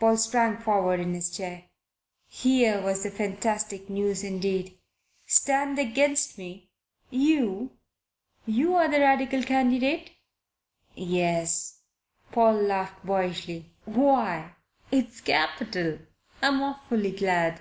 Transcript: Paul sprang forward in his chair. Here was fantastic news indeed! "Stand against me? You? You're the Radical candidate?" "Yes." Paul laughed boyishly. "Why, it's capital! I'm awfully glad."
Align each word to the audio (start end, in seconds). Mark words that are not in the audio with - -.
Paul 0.00 0.16
sprang 0.16 0.56
forward 0.58 0.98
in 0.98 1.14
his 1.14 1.30
chair. 1.30 1.66
Here 2.26 2.82
was 2.82 3.06
fantastic 3.06 3.88
news 3.88 4.24
indeed! 4.24 4.76
"Stand 5.24 5.78
against 5.78 6.36
me? 6.36 6.72
You? 7.10 7.76
You're 8.44 8.88
the 8.88 8.98
Radical 8.98 9.44
candidate?" 9.44 10.10
"Yes." 10.96 11.78
Paul 12.32 12.54
laughed 12.54 13.06
boyishly. 13.06 13.72
"Why, 13.84 14.56
it's 14.90 15.20
capital! 15.20 16.00
I'm 16.42 16.60
awfully 16.60 17.12
glad." 17.12 17.60